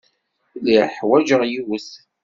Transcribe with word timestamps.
Lliɣ 0.59 0.87
ḥwajeɣ 0.97 1.41
yiwet. 1.45 1.89